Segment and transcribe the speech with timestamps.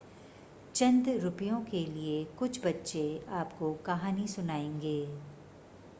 [0.75, 3.03] चंद रुपयों के लिए कुछ बच्चे
[3.33, 4.99] आपको कहानी सुनाएंगे